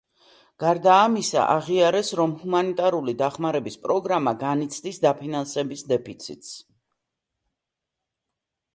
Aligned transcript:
გარდა 0.61 0.93
ამისა, 1.01 1.43
აღიარეს, 1.55 2.09
რომ 2.21 2.33
ჰუმანიტარული 2.39 3.15
დახმარების 3.21 3.79
პროგრამა 3.85 4.35
განიცდის 4.47 5.01
დაფინანსების 5.07 5.87
დეფიციტს. 5.95 6.59